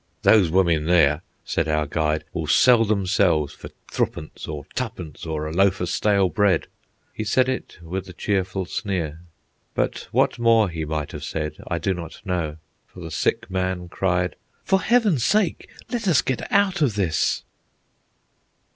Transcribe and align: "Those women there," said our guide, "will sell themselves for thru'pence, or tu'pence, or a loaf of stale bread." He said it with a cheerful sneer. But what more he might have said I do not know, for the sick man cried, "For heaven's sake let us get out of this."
"Those 0.23 0.49
women 0.49 0.85
there," 0.85 1.21
said 1.45 1.67
our 1.67 1.85
guide, 1.85 2.23
"will 2.33 2.47
sell 2.47 2.85
themselves 2.85 3.53
for 3.53 3.69
thru'pence, 3.91 4.47
or 4.47 4.65
tu'pence, 4.73 5.27
or 5.27 5.45
a 5.45 5.51
loaf 5.53 5.79
of 5.79 5.89
stale 5.89 6.27
bread." 6.27 6.65
He 7.13 7.23
said 7.23 7.47
it 7.47 7.77
with 7.83 8.09
a 8.09 8.13
cheerful 8.13 8.65
sneer. 8.65 9.19
But 9.75 10.07
what 10.11 10.39
more 10.39 10.69
he 10.69 10.85
might 10.85 11.11
have 11.11 11.23
said 11.23 11.57
I 11.67 11.77
do 11.77 11.93
not 11.93 12.19
know, 12.25 12.57
for 12.87 12.99
the 13.01 13.11
sick 13.11 13.47
man 13.51 13.89
cried, 13.89 14.35
"For 14.63 14.81
heaven's 14.81 15.23
sake 15.23 15.69
let 15.91 16.07
us 16.07 16.23
get 16.23 16.51
out 16.51 16.81
of 16.81 16.95
this." 16.95 17.43